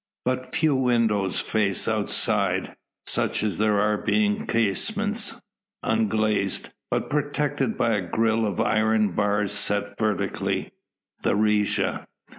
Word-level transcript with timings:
But 0.25 0.55
few 0.55 0.73
windows 0.73 1.39
face 1.39 1.87
outside; 1.87 2.75
such 3.05 3.43
as 3.43 3.59
there 3.59 3.79
are 3.79 3.99
being 4.01 4.47
casements, 4.47 5.39
unglazed, 5.83 6.69
but 6.89 7.07
protected 7.07 7.77
by 7.77 7.93
a 7.97 8.01
grille 8.01 8.47
of 8.47 8.59
iron 8.59 9.11
bars 9.11 9.51
set 9.51 9.99
vertically 9.99 10.71
the 11.21 11.35
reja. 11.35 12.07